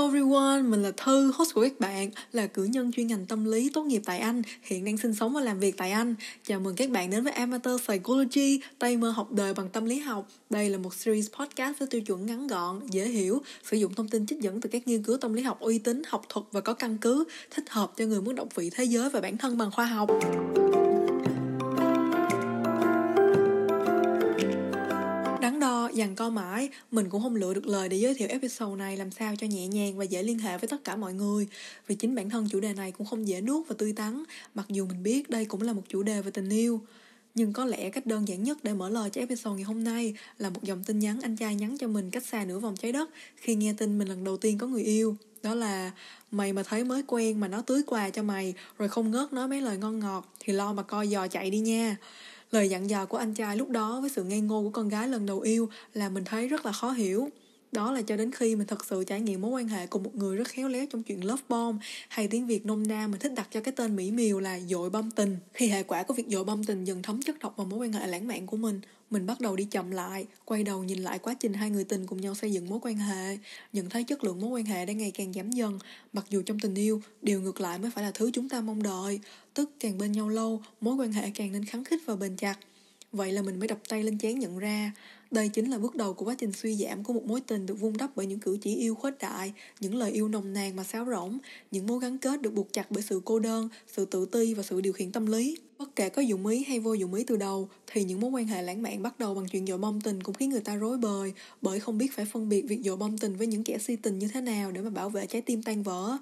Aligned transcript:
Hello 0.00 0.12
everyone, 0.12 0.62
mình 0.62 0.82
là 0.82 0.90
Thư, 0.96 1.32
host 1.34 1.54
của 1.54 1.62
các 1.62 1.80
bạn, 1.80 2.10
là 2.32 2.46
cử 2.46 2.64
nhân 2.64 2.92
chuyên 2.92 3.06
ngành 3.06 3.26
tâm 3.26 3.44
lý 3.44 3.70
tốt 3.74 3.82
nghiệp 3.82 4.02
tại 4.04 4.18
Anh, 4.18 4.42
hiện 4.62 4.84
đang 4.84 4.96
sinh 4.96 5.14
sống 5.14 5.34
và 5.34 5.40
làm 5.40 5.60
việc 5.60 5.76
tại 5.76 5.90
Anh. 5.90 6.14
Chào 6.46 6.60
mừng 6.60 6.76
các 6.76 6.90
bạn 6.90 7.10
đến 7.10 7.24
với 7.24 7.32
Amateur 7.32 7.80
Psychology, 7.80 8.60
tay 8.78 8.96
mơ 8.96 9.10
học 9.10 9.32
đời 9.32 9.54
bằng 9.54 9.68
tâm 9.68 9.84
lý 9.84 9.98
học. 9.98 10.28
Đây 10.50 10.70
là 10.70 10.78
một 10.78 10.94
series 10.94 11.26
podcast 11.38 11.78
với 11.78 11.88
tiêu 11.88 12.00
chuẩn 12.00 12.26
ngắn 12.26 12.46
gọn, 12.46 12.80
dễ 12.90 13.08
hiểu, 13.08 13.42
sử 13.64 13.76
dụng 13.76 13.94
thông 13.94 14.08
tin 14.08 14.26
trích 14.26 14.40
dẫn 14.40 14.60
từ 14.60 14.68
các 14.72 14.88
nghiên 14.88 15.02
cứu 15.02 15.16
tâm 15.16 15.32
lý 15.32 15.42
học 15.42 15.60
uy 15.60 15.78
tín, 15.78 16.02
học 16.06 16.22
thuật 16.28 16.46
và 16.52 16.60
có 16.60 16.74
căn 16.74 16.98
cứ, 16.98 17.24
thích 17.50 17.70
hợp 17.70 17.92
cho 17.96 18.04
người 18.04 18.20
muốn 18.20 18.34
động 18.34 18.48
vị 18.54 18.70
thế 18.70 18.84
giới 18.84 19.10
và 19.10 19.20
bản 19.20 19.38
thân 19.38 19.58
bằng 19.58 19.70
khoa 19.70 19.84
học. 19.84 20.10
Dằn 26.00 26.14
co 26.14 26.30
mãi, 26.30 26.68
mình 26.90 27.08
cũng 27.10 27.22
không 27.22 27.36
lựa 27.36 27.54
được 27.54 27.66
lời 27.66 27.88
để 27.88 27.96
giới 27.96 28.14
thiệu 28.14 28.28
episode 28.28 28.76
này 28.78 28.96
làm 28.96 29.10
sao 29.10 29.36
cho 29.36 29.46
nhẹ 29.46 29.66
nhàng 29.66 29.96
và 29.96 30.04
dễ 30.04 30.22
liên 30.22 30.38
hệ 30.38 30.58
với 30.58 30.68
tất 30.68 30.84
cả 30.84 30.96
mọi 30.96 31.14
người. 31.14 31.46
Vì 31.86 31.94
chính 31.94 32.14
bản 32.14 32.30
thân 32.30 32.48
chủ 32.50 32.60
đề 32.60 32.72
này 32.72 32.92
cũng 32.92 33.06
không 33.06 33.28
dễ 33.28 33.40
nuốt 33.40 33.68
và 33.68 33.74
tươi 33.78 33.92
tắn, 33.92 34.22
mặc 34.54 34.66
dù 34.68 34.86
mình 34.86 35.02
biết 35.02 35.30
đây 35.30 35.44
cũng 35.44 35.62
là 35.62 35.72
một 35.72 35.82
chủ 35.88 36.02
đề 36.02 36.22
về 36.22 36.30
tình 36.30 36.48
yêu. 36.48 36.80
Nhưng 37.34 37.52
có 37.52 37.64
lẽ 37.64 37.90
cách 37.90 38.06
đơn 38.06 38.28
giản 38.28 38.42
nhất 38.42 38.58
để 38.62 38.74
mở 38.74 38.88
lời 38.88 39.10
cho 39.10 39.20
episode 39.20 39.56
ngày 39.56 39.64
hôm 39.64 39.84
nay 39.84 40.14
là 40.38 40.50
một 40.50 40.62
dòng 40.62 40.84
tin 40.84 40.98
nhắn 40.98 41.20
anh 41.22 41.36
trai 41.36 41.54
nhắn 41.54 41.76
cho 41.78 41.88
mình 41.88 42.10
cách 42.10 42.26
xa 42.26 42.44
nửa 42.44 42.58
vòng 42.58 42.76
trái 42.76 42.92
đất 42.92 43.10
khi 43.36 43.54
nghe 43.54 43.72
tin 43.72 43.98
mình 43.98 44.08
lần 44.08 44.24
đầu 44.24 44.36
tiên 44.36 44.58
có 44.58 44.66
người 44.66 44.82
yêu. 44.82 45.16
Đó 45.42 45.54
là 45.54 45.90
mày 46.30 46.52
mà 46.52 46.62
thấy 46.62 46.84
mới 46.84 47.02
quen 47.06 47.40
mà 47.40 47.48
nó 47.48 47.62
tưới 47.62 47.82
quà 47.86 48.10
cho 48.10 48.22
mày 48.22 48.54
rồi 48.78 48.88
không 48.88 49.10
ngớt 49.10 49.32
nói 49.32 49.48
mấy 49.48 49.60
lời 49.60 49.76
ngon 49.78 49.98
ngọt 49.98 50.34
thì 50.40 50.52
lo 50.52 50.72
mà 50.72 50.82
coi 50.82 51.08
dò 51.08 51.28
chạy 51.28 51.50
đi 51.50 51.58
nha. 51.58 51.96
Lời 52.50 52.68
dặn 52.68 52.90
dò 52.90 53.06
của 53.06 53.16
anh 53.16 53.34
trai 53.34 53.56
lúc 53.56 53.70
đó 53.70 54.00
với 54.00 54.10
sự 54.10 54.24
ngây 54.24 54.40
ngô 54.40 54.62
của 54.62 54.70
con 54.70 54.88
gái 54.88 55.08
lần 55.08 55.26
đầu 55.26 55.40
yêu 55.40 55.68
là 55.94 56.08
mình 56.08 56.24
thấy 56.24 56.48
rất 56.48 56.66
là 56.66 56.72
khó 56.72 56.90
hiểu. 56.90 57.28
Đó 57.72 57.92
là 57.92 58.02
cho 58.02 58.16
đến 58.16 58.32
khi 58.32 58.56
mình 58.56 58.66
thật 58.66 58.84
sự 58.84 59.04
trải 59.04 59.20
nghiệm 59.20 59.40
mối 59.40 59.50
quan 59.50 59.68
hệ 59.68 59.86
cùng 59.86 60.02
một 60.02 60.14
người 60.14 60.36
rất 60.36 60.48
khéo 60.48 60.68
léo 60.68 60.86
trong 60.86 61.02
chuyện 61.02 61.26
love 61.26 61.42
bomb 61.48 61.80
hay 62.08 62.28
tiếng 62.28 62.46
Việt 62.46 62.66
nôm 62.66 62.88
na 62.88 63.06
mình 63.06 63.20
thích 63.20 63.32
đặt 63.36 63.48
cho 63.50 63.60
cái 63.60 63.74
tên 63.76 63.96
mỹ 63.96 64.10
miều 64.10 64.40
là 64.40 64.60
dội 64.60 64.90
bom 64.90 65.10
tình. 65.10 65.36
Khi 65.52 65.68
hệ 65.68 65.82
quả 65.82 66.02
của 66.02 66.14
việc 66.14 66.26
dội 66.28 66.44
bom 66.44 66.64
tình 66.64 66.84
dần 66.84 67.02
thấm 67.02 67.22
chất 67.22 67.38
độc 67.38 67.56
vào 67.56 67.66
mối 67.66 67.78
quan 67.78 67.92
hệ 67.92 68.06
lãng 68.06 68.28
mạn 68.28 68.46
của 68.46 68.56
mình, 68.56 68.80
mình 69.10 69.26
bắt 69.26 69.40
đầu 69.40 69.56
đi 69.56 69.64
chậm 69.64 69.90
lại, 69.90 70.26
quay 70.44 70.64
đầu 70.64 70.84
nhìn 70.84 70.98
lại 70.98 71.18
quá 71.18 71.34
trình 71.34 71.52
hai 71.52 71.70
người 71.70 71.84
tình 71.84 72.06
cùng 72.06 72.20
nhau 72.20 72.34
xây 72.34 72.52
dựng 72.52 72.68
mối 72.68 72.78
quan 72.82 72.96
hệ, 72.96 73.38
nhận 73.72 73.90
thấy 73.90 74.04
chất 74.04 74.24
lượng 74.24 74.40
mối 74.40 74.50
quan 74.50 74.64
hệ 74.64 74.86
đang 74.86 74.98
ngày 74.98 75.10
càng 75.10 75.32
giảm 75.32 75.50
dần, 75.50 75.78
mặc 76.12 76.24
dù 76.30 76.42
trong 76.42 76.58
tình 76.58 76.74
yêu, 76.74 77.02
điều 77.22 77.40
ngược 77.40 77.60
lại 77.60 77.78
mới 77.78 77.90
phải 77.90 78.04
là 78.04 78.10
thứ 78.10 78.30
chúng 78.32 78.48
ta 78.48 78.60
mong 78.60 78.82
đợi, 78.82 79.20
tức 79.54 79.70
càng 79.80 79.98
bên 79.98 80.12
nhau 80.12 80.28
lâu, 80.28 80.62
mối 80.80 80.94
quan 80.94 81.12
hệ 81.12 81.30
càng 81.34 81.52
nên 81.52 81.64
khắng 81.64 81.84
khích 81.84 82.02
và 82.06 82.16
bền 82.16 82.36
chặt. 82.36 82.58
Vậy 83.12 83.32
là 83.32 83.42
mình 83.42 83.58
mới 83.58 83.68
đập 83.68 83.78
tay 83.88 84.02
lên 84.02 84.18
chén 84.18 84.38
nhận 84.38 84.58
ra, 84.58 84.92
đây 85.30 85.48
chính 85.48 85.70
là 85.70 85.78
bước 85.78 85.94
đầu 85.94 86.14
của 86.14 86.24
quá 86.24 86.34
trình 86.38 86.52
suy 86.52 86.74
giảm 86.76 87.04
của 87.04 87.12
một 87.12 87.24
mối 87.24 87.40
tình 87.40 87.66
được 87.66 87.74
vun 87.74 87.92
đắp 87.98 88.10
bởi 88.16 88.26
những 88.26 88.38
cử 88.38 88.58
chỉ 88.62 88.76
yêu 88.76 88.94
khuếch 88.94 89.18
đại, 89.18 89.52
những 89.80 89.94
lời 89.94 90.12
yêu 90.12 90.28
nồng 90.28 90.52
nàn 90.52 90.76
mà 90.76 90.84
sáo 90.84 91.06
rỗng, 91.06 91.38
những 91.70 91.86
mối 91.86 92.00
gắn 92.00 92.18
kết 92.18 92.42
được 92.42 92.54
buộc 92.54 92.72
chặt 92.72 92.90
bởi 92.90 93.02
sự 93.02 93.20
cô 93.24 93.38
đơn, 93.38 93.68
sự 93.92 94.04
tự 94.04 94.26
ti 94.26 94.54
và 94.54 94.62
sự 94.62 94.80
điều 94.80 94.92
khiển 94.92 95.12
tâm 95.12 95.26
lý. 95.26 95.56
Bất 95.78 95.96
kể 95.96 96.08
có 96.08 96.22
dụng 96.22 96.46
ý 96.46 96.64
hay 96.64 96.80
vô 96.80 96.94
dụng 96.94 97.14
ý 97.14 97.24
từ 97.24 97.36
đầu, 97.36 97.68
thì 97.86 98.04
những 98.04 98.20
mối 98.20 98.30
quan 98.30 98.46
hệ 98.46 98.62
lãng 98.62 98.82
mạn 98.82 99.02
bắt 99.02 99.18
đầu 99.18 99.34
bằng 99.34 99.48
chuyện 99.48 99.66
dội 99.66 99.78
bom 99.78 100.00
tình 100.00 100.22
cũng 100.22 100.34
khiến 100.34 100.50
người 100.50 100.60
ta 100.60 100.74
rối 100.74 100.98
bời, 100.98 101.32
bởi 101.62 101.80
không 101.80 101.98
biết 101.98 102.12
phải 102.12 102.24
phân 102.24 102.48
biệt 102.48 102.62
việc 102.62 102.80
dội 102.84 102.96
bom 102.96 103.18
tình 103.18 103.36
với 103.36 103.46
những 103.46 103.64
kẻ 103.64 103.78
si 103.78 103.96
tình 103.96 104.18
như 104.18 104.28
thế 104.28 104.40
nào 104.40 104.72
để 104.72 104.80
mà 104.80 104.90
bảo 104.90 105.10
vệ 105.10 105.26
trái 105.26 105.42
tim 105.42 105.62
tan 105.62 105.82
vỡ. 105.82 106.16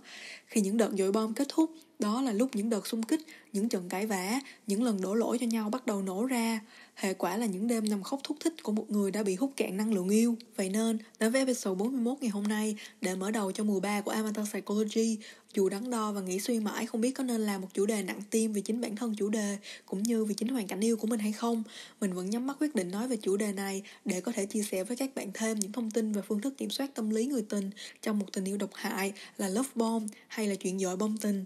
Khi 0.47 0.61
những 0.61 0.77
đợt 0.77 0.91
dội 0.99 1.13
bom 1.13 1.35
kết 1.35 1.49
thúc, 1.49 1.71
đó 1.99 2.23
là 2.23 2.33
lúc 2.33 2.57
những 2.57 2.71
đợt 2.71 2.87
xung 2.87 3.03
kích, 3.03 3.21
những 3.53 3.69
trận 3.69 3.89
cãi 3.89 4.07
vã, 4.07 4.41
những 4.67 4.83
lần 4.83 5.01
đổ 5.01 5.15
lỗi 5.15 5.39
cho 5.41 5.47
nhau 5.47 5.71
bắt 5.71 5.87
đầu 5.87 6.03
nổ 6.03 6.27
ra. 6.27 6.61
Hệ 6.99 7.15
quả 7.15 7.37
là 7.37 7.47
những 7.47 7.67
đêm 7.67 7.91
nằm 7.91 8.03
khóc 8.03 8.21
thúc 8.25 8.37
thích 8.41 8.63
của 8.63 8.73
một 8.73 8.91
người 8.91 9.11
đã 9.11 9.23
bị 9.23 9.35
hút 9.35 9.53
cạn 9.57 9.77
năng 9.77 9.95
lượng 9.95 10.09
yêu. 10.09 10.37
Vậy 10.57 10.69
nên, 10.69 10.99
đến 11.19 11.33
với 11.33 11.41
episode 11.41 11.79
41 11.79 12.19
ngày 12.21 12.31
hôm 12.31 12.43
nay, 12.43 12.77
để 13.01 13.15
mở 13.15 13.31
đầu 13.31 13.53
cho 13.53 13.65
mùa 13.65 13.81
3 13.81 14.01
của 14.01 14.11
Amateur 14.11 14.49
Psychology, 14.49 15.19
dù 15.55 15.69
đắn 15.69 15.91
đo 15.91 16.13
và 16.13 16.21
nghĩ 16.21 16.41
suy 16.41 16.61
mãi 16.61 16.87
không 16.87 17.01
biết 17.01 17.11
có 17.11 17.25
nên 17.25 17.41
làm 17.41 17.61
một 17.61 17.69
chủ 17.75 17.87
đề 17.87 18.03
nặng 18.03 18.23
tim 18.31 18.53
vì 18.53 18.61
chính 18.61 18.81
bản 18.81 18.97
thân 18.97 19.15
chủ 19.15 19.29
đề, 19.29 19.59
cũng 19.87 20.03
như 20.03 20.25
vì 20.25 20.35
chính 20.35 20.49
hoàn 20.49 20.67
cảnh 20.67 20.81
yêu 20.81 20.97
của 20.97 21.07
mình 21.07 21.21
hay 21.21 21.33
không, 21.33 21.63
mình 22.01 22.13
vẫn 22.13 22.31
nhắm 22.31 22.47
mắt 22.47 22.57
quyết 22.61 22.75
định 22.75 22.91
nói 22.91 23.09
về 23.09 23.17
chủ 23.17 23.37
đề 23.37 23.53
này 23.53 23.83
để 24.05 24.21
có 24.21 24.33
thể 24.33 24.47
chia 24.47 24.63
sẻ 24.63 24.85
với 24.85 24.97
các 24.97 25.15
bạn 25.15 25.31
thêm 25.35 25.59
những 25.59 25.73
thông 25.73 25.91
tin 25.91 26.13
về 26.13 26.23
phương 26.29 26.41
thức 26.41 26.55
kiểm 26.57 26.71
soát 26.71 26.95
tâm 26.95 27.11
lý 27.11 27.27
người 27.27 27.43
tình 27.43 27.71
trong 28.03 28.19
một 28.19 28.27
tình 28.33 28.45
yêu 28.45 28.57
độc 28.57 28.71
hại 28.75 29.13
là 29.39 29.49
love 29.49 29.69
bomb 29.75 30.11
hay 30.29 30.47
là 30.47 30.55
chuyện 30.55 30.79
dội 30.79 30.97
bom 30.97 31.17
tình. 31.17 31.45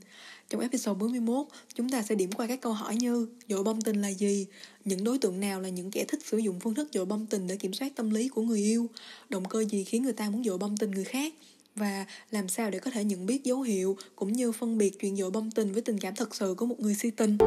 Trong 0.48 0.60
episode 0.60 0.98
41, 0.98 1.46
chúng 1.74 1.88
ta 1.88 2.02
sẽ 2.02 2.14
điểm 2.14 2.32
qua 2.32 2.46
các 2.46 2.60
câu 2.60 2.72
hỏi 2.72 2.96
như 2.96 3.26
dội 3.48 3.64
bom 3.64 3.80
tình 3.80 4.00
là 4.00 4.08
gì? 4.08 4.46
Những 4.84 5.04
đối 5.04 5.19
tượng 5.19 5.40
nào 5.40 5.60
là 5.60 5.69
những 5.69 5.90
kẻ 5.90 6.04
thích 6.08 6.20
sử 6.26 6.38
dụng 6.38 6.60
phương 6.60 6.74
thức 6.74 6.88
dội 6.92 7.04
bom 7.04 7.26
tình 7.26 7.46
để 7.46 7.56
kiểm 7.56 7.74
soát 7.74 7.92
tâm 7.96 8.10
lý 8.10 8.28
của 8.28 8.42
người 8.42 8.60
yêu? 8.60 8.90
Động 9.28 9.44
cơ 9.44 9.64
gì 9.64 9.84
khiến 9.84 10.02
người 10.02 10.12
ta 10.12 10.30
muốn 10.30 10.44
dội 10.44 10.58
bom 10.58 10.76
tình 10.76 10.90
người 10.90 11.04
khác? 11.04 11.34
Và 11.76 12.06
làm 12.30 12.48
sao 12.48 12.70
để 12.70 12.78
có 12.78 12.90
thể 12.90 13.04
nhận 13.04 13.26
biết 13.26 13.44
dấu 13.44 13.62
hiệu 13.62 13.96
cũng 14.16 14.32
như 14.32 14.52
phân 14.52 14.78
biệt 14.78 14.98
chuyện 15.00 15.16
dội 15.16 15.30
bom 15.30 15.50
tình 15.50 15.72
với 15.72 15.82
tình 15.82 15.98
cảm 15.98 16.14
thật 16.14 16.34
sự 16.34 16.54
của 16.58 16.66
một 16.66 16.80
người 16.80 16.94
si 16.94 17.10
tình? 17.10 17.38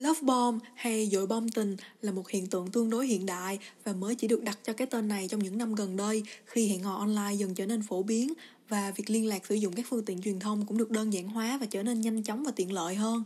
Love 0.00 0.20
bomb 0.22 0.62
hay 0.74 1.08
dội 1.12 1.26
bom 1.26 1.48
tình 1.48 1.76
là 2.02 2.12
một 2.12 2.28
hiện 2.28 2.46
tượng 2.46 2.70
tương 2.70 2.90
đối 2.90 3.06
hiện 3.06 3.26
đại 3.26 3.58
và 3.84 3.92
mới 3.92 4.14
chỉ 4.14 4.28
được 4.28 4.42
đặt 4.42 4.58
cho 4.64 4.72
cái 4.72 4.86
tên 4.86 5.08
này 5.08 5.28
trong 5.28 5.42
những 5.42 5.58
năm 5.58 5.74
gần 5.74 5.96
đây, 5.96 6.22
khi 6.44 6.68
hẹn 6.68 6.82
hò 6.82 6.96
online 6.98 7.34
dần 7.36 7.54
trở 7.54 7.66
nên 7.66 7.82
phổ 7.82 8.02
biến 8.02 8.32
và 8.68 8.92
việc 8.96 9.10
liên 9.10 9.26
lạc 9.26 9.46
sử 9.46 9.54
dụng 9.54 9.72
các 9.74 9.86
phương 9.88 10.04
tiện 10.04 10.22
truyền 10.22 10.40
thông 10.40 10.66
cũng 10.66 10.78
được 10.78 10.90
đơn 10.90 11.12
giản 11.12 11.28
hóa 11.28 11.58
và 11.60 11.66
trở 11.66 11.82
nên 11.82 12.00
nhanh 12.00 12.22
chóng 12.22 12.44
và 12.44 12.50
tiện 12.56 12.72
lợi 12.72 12.94
hơn. 12.94 13.24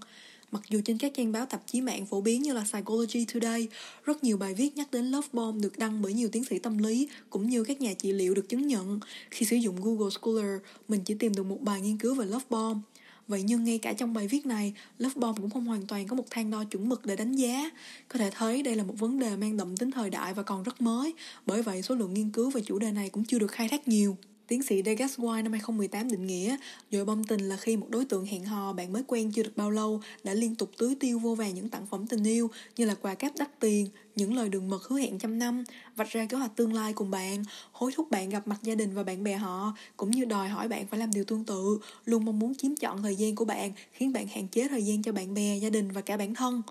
Mặc 0.53 0.63
dù 0.69 0.81
trên 0.85 0.99
các 0.99 1.13
trang 1.15 1.33
báo 1.33 1.47
tạp 1.47 1.67
chí 1.67 1.81
mạng 1.81 2.07
phổ 2.07 2.21
biến 2.21 2.43
như 2.43 2.53
là 2.53 2.65
Psychology 2.65 3.27
Today, 3.35 3.69
rất 4.05 4.25
nhiều 4.25 4.37
bài 4.37 4.55
viết 4.55 4.77
nhắc 4.77 4.91
đến 4.91 5.11
love 5.11 5.29
bomb 5.33 5.63
được 5.63 5.79
đăng 5.79 6.03
bởi 6.03 6.13
nhiều 6.13 6.29
tiến 6.33 6.45
sĩ 6.45 6.59
tâm 6.59 6.79
lý 6.79 7.09
cũng 7.31 7.49
như 7.49 7.65
các 7.65 7.81
nhà 7.81 7.95
trị 7.95 8.13
liệu 8.13 8.35
được 8.35 8.49
chứng 8.49 8.67
nhận. 8.67 9.01
Khi 9.31 9.47
sử 9.47 9.57
dụng 9.57 9.77
Google 9.81 10.11
Scholar, 10.11 10.61
mình 10.89 11.01
chỉ 11.05 11.15
tìm 11.15 11.35
được 11.35 11.43
một 11.43 11.61
bài 11.61 11.81
nghiên 11.81 11.99
cứu 11.99 12.15
về 12.15 12.27
love 12.27 12.45
bomb. 12.51 12.83
Vậy 13.29 13.43
nhưng 13.43 13.65
ngay 13.65 13.79
cả 13.79 13.93
trong 13.93 14.15
bài 14.15 14.29
viết 14.29 14.47
này, 14.47 14.75
Love 14.99 15.15
Bomb 15.21 15.39
cũng 15.39 15.51
không 15.51 15.67
hoàn 15.67 15.87
toàn 15.87 16.07
có 16.07 16.17
một 16.17 16.25
thang 16.31 16.51
đo 16.51 16.65
chuẩn 16.65 16.89
mực 16.89 17.07
để 17.07 17.17
đánh 17.17 17.37
giá. 17.37 17.71
Có 18.09 18.19
thể 18.19 18.31
thấy 18.31 18.63
đây 18.63 18.77
là 18.77 18.85
một 18.85 18.95
vấn 18.99 19.19
đề 19.19 19.37
mang 19.37 19.57
đậm 19.57 19.77
tính 19.77 19.91
thời 19.91 20.11
đại 20.11 20.35
và 20.35 20.43
còn 20.43 20.63
rất 20.63 20.81
mới, 20.81 21.15
bởi 21.47 21.63
vậy 21.63 21.83
số 21.83 21.95
lượng 21.95 22.15
nghiên 22.15 22.31
cứu 22.31 22.51
về 22.51 22.61
chủ 22.61 22.79
đề 22.79 22.93
này 22.93 23.09
cũng 23.09 23.25
chưa 23.25 23.39
được 23.39 23.53
khai 23.53 23.69
thác 23.69 23.89
nhiều. 23.89 24.17
Tiến 24.51 24.63
sĩ 24.63 24.83
Degas 24.83 25.19
White 25.19 25.43
năm 25.43 25.53
2018 25.53 26.11
định 26.11 26.27
nghĩa, 26.27 26.57
dội 26.91 27.05
bom 27.05 27.25
tình 27.25 27.41
là 27.41 27.57
khi 27.57 27.77
một 27.77 27.87
đối 27.91 28.05
tượng 28.05 28.25
hẹn 28.25 28.45
hò 28.45 28.73
bạn 28.73 28.93
mới 28.93 29.03
quen 29.07 29.33
chưa 29.33 29.43
được 29.43 29.57
bao 29.57 29.71
lâu 29.71 30.01
đã 30.25 30.35
liên 30.35 30.55
tục 30.55 30.71
tưới 30.79 30.95
tiêu 31.01 31.19
vô 31.19 31.35
vàng 31.35 31.55
những 31.55 31.69
tặng 31.69 31.87
phẩm 31.87 32.07
tình 32.07 32.25
yêu 32.25 32.51
như 32.77 32.85
là 32.85 32.95
quà 32.95 33.15
cáp 33.15 33.33
đắt 33.39 33.61
tiền, 33.61 33.89
những 34.17 34.35
lời 34.35 34.49
đường 34.49 34.69
mật 34.69 34.83
hứa 34.85 34.99
hẹn 34.99 35.19
trăm 35.19 35.39
năm, 35.39 35.65
vạch 35.97 36.11
ra 36.11 36.27
kế 36.27 36.37
hoạch 36.37 36.57
tương 36.57 36.73
lai 36.73 36.93
cùng 36.93 37.11
bạn, 37.11 37.45
hối 37.73 37.93
thúc 37.97 38.11
bạn 38.11 38.31
gặp 38.31 38.49
mặt 38.49 38.59
gia 38.63 38.75
đình 38.75 38.95
và 38.95 39.03
bạn 39.03 39.25
bè 39.25 39.37
họ, 39.37 39.77
cũng 39.97 40.11
như 40.11 40.25
đòi 40.25 40.49
hỏi 40.49 40.69
bạn 40.69 40.87
phải 40.87 41.01
làm 41.01 41.11
điều 41.15 41.25
tương 41.25 41.45
tự, 41.45 41.79
luôn 42.05 42.25
mong 42.25 42.39
muốn 42.39 42.55
chiếm 42.55 42.77
trọn 42.77 43.03
thời 43.03 43.17
gian 43.17 43.35
của 43.35 43.45
bạn, 43.45 43.73
khiến 43.93 44.13
bạn 44.13 44.27
hạn 44.29 44.49
chế 44.49 44.69
thời 44.69 44.83
gian 44.83 45.03
cho 45.03 45.13
bạn 45.13 45.35
bè, 45.35 45.57
gia 45.57 45.71
đình 45.71 45.91
và 45.91 46.01
cả 46.01 46.17
bản 46.17 46.35
thân. 46.35 46.63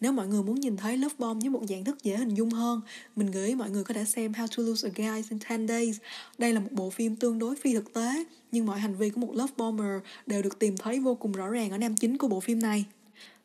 Nếu 0.00 0.12
mọi 0.12 0.26
người 0.26 0.42
muốn 0.42 0.60
nhìn 0.60 0.76
thấy 0.76 0.96
Love 0.96 1.14
Bomb 1.18 1.42
với 1.42 1.50
một 1.50 1.62
dạng 1.68 1.84
thức 1.84 2.02
dễ 2.02 2.16
hình 2.16 2.34
dung 2.34 2.50
hơn, 2.50 2.80
mình 3.16 3.30
gửi 3.30 3.54
mọi 3.54 3.70
người 3.70 3.84
có 3.84 3.94
thể 3.94 4.04
xem 4.04 4.32
How 4.32 4.46
to 4.46 4.62
Lose 4.62 4.88
a 4.88 4.92
Guy 4.96 5.22
in 5.30 5.58
10 5.58 5.68
Days. 5.68 5.96
Đây 6.38 6.52
là 6.52 6.60
một 6.60 6.70
bộ 6.70 6.90
phim 6.90 7.16
tương 7.16 7.38
đối 7.38 7.56
phi 7.56 7.74
thực 7.74 7.92
tế, 7.92 8.24
nhưng 8.52 8.66
mọi 8.66 8.78
hành 8.78 8.94
vi 8.94 9.10
của 9.10 9.20
một 9.20 9.34
Love 9.34 9.52
Bomber 9.56 10.02
đều 10.26 10.42
được 10.42 10.58
tìm 10.58 10.76
thấy 10.76 11.00
vô 11.00 11.14
cùng 11.14 11.32
rõ 11.32 11.48
ràng 11.48 11.70
ở 11.70 11.78
nam 11.78 11.96
chính 11.96 12.18
của 12.18 12.28
bộ 12.28 12.40
phim 12.40 12.62
này. 12.62 12.84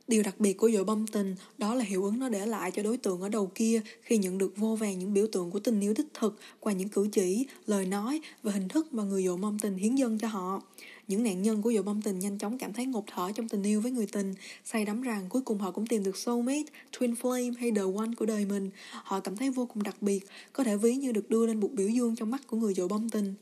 Điều 0.07 0.23
đặc 0.23 0.39
biệt 0.39 0.53
của 0.53 0.71
dội 0.71 0.83
bom 0.83 1.07
tình 1.07 1.35
đó 1.57 1.75
là 1.75 1.83
hiệu 1.83 2.03
ứng 2.03 2.19
nó 2.19 2.29
để 2.29 2.45
lại 2.45 2.71
cho 2.71 2.83
đối 2.83 2.97
tượng 2.97 3.21
ở 3.21 3.29
đầu 3.29 3.51
kia 3.55 3.81
khi 4.01 4.17
nhận 4.17 4.37
được 4.37 4.57
vô 4.57 4.75
vàng 4.75 4.99
những 4.99 5.13
biểu 5.13 5.27
tượng 5.31 5.51
của 5.51 5.59
tình 5.59 5.81
yêu 5.81 5.93
đích 5.97 6.05
thực 6.13 6.39
qua 6.59 6.73
những 6.73 6.89
cử 6.89 7.07
chỉ, 7.11 7.45
lời 7.67 7.85
nói 7.85 8.21
và 8.43 8.51
hình 8.51 8.67
thức 8.67 8.93
mà 8.93 9.03
người 9.03 9.25
dội 9.25 9.37
bom 9.37 9.59
tình 9.59 9.77
hiến 9.77 9.95
dâng 9.95 10.19
cho 10.19 10.27
họ. 10.27 10.61
Những 11.07 11.23
nạn 11.23 11.41
nhân 11.41 11.61
của 11.61 11.73
dội 11.73 11.83
bom 11.83 12.01
tình 12.01 12.19
nhanh 12.19 12.37
chóng 12.37 12.57
cảm 12.57 12.73
thấy 12.73 12.85
ngột 12.85 13.03
thở 13.07 13.31
trong 13.35 13.49
tình 13.49 13.63
yêu 13.63 13.81
với 13.81 13.91
người 13.91 14.07
tình, 14.07 14.33
say 14.65 14.85
đắm 14.85 15.01
rằng 15.01 15.25
cuối 15.29 15.41
cùng 15.41 15.59
họ 15.59 15.71
cũng 15.71 15.87
tìm 15.87 16.03
được 16.03 16.17
soulmate, 16.17 16.71
twin 16.97 17.15
flame 17.15 17.53
hay 17.59 17.71
the 17.71 17.81
one 17.81 18.09
của 18.17 18.25
đời 18.25 18.45
mình. 18.45 18.69
Họ 18.91 19.19
cảm 19.19 19.37
thấy 19.37 19.49
vô 19.49 19.65
cùng 19.65 19.83
đặc 19.83 19.95
biệt, 20.01 20.25
có 20.53 20.63
thể 20.63 20.77
ví 20.77 20.95
như 20.95 21.11
được 21.11 21.29
đưa 21.29 21.45
lên 21.45 21.59
bục 21.59 21.71
biểu 21.71 21.89
dương 21.89 22.15
trong 22.15 22.31
mắt 22.31 22.47
của 22.47 22.57
người 22.57 22.73
dội 22.73 22.87
bom 22.87 23.09
tình. 23.09 23.33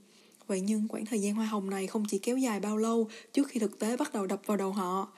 Vậy 0.47 0.61
nhưng 0.61 0.87
quãng 0.87 1.05
thời 1.05 1.21
gian 1.21 1.35
hoa 1.35 1.45
hồng 1.45 1.69
này 1.69 1.87
không 1.87 2.05
chỉ 2.09 2.19
kéo 2.19 2.37
dài 2.37 2.59
bao 2.59 2.77
lâu 2.77 3.09
trước 3.33 3.47
khi 3.47 3.59
thực 3.59 3.79
tế 3.79 3.97
bắt 3.97 4.13
đầu 4.13 4.27
đập 4.27 4.41
vào 4.45 4.57
đầu 4.57 4.71
họ. 4.71 5.11